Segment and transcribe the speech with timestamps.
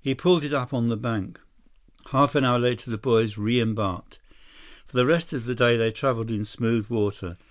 [0.00, 1.38] He pulled it up on the bank.
[2.06, 4.18] Half an hour later the boys reembarked.
[4.86, 7.36] For the rest of the day they traveled in smooth water.